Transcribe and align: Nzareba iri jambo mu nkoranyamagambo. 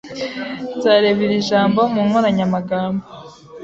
Nzareba 0.77 1.19
iri 1.27 1.37
jambo 1.49 1.81
mu 1.93 2.01
nkoranyamagambo. 2.07 3.03